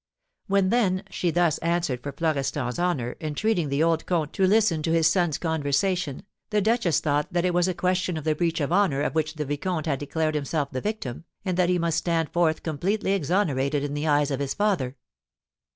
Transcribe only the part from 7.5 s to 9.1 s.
was a question of the breach of honour